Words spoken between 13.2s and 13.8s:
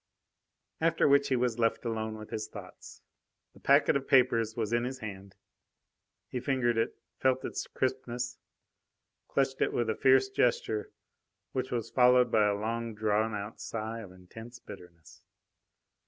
out